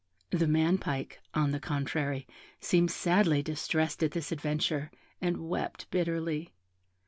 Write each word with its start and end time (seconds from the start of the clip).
The 0.31 0.47
man 0.47 0.79
pike, 0.79 1.19
on 1.35 1.51
the 1.51 1.59
contrary, 1.59 2.25
seemed 2.59 2.89
sadly 2.89 3.43
distressed 3.43 4.01
at 4.01 4.09
this 4.13 4.31
adventure, 4.31 4.89
and 5.21 5.47
wept 5.47 5.91
bitterly. 5.91 6.53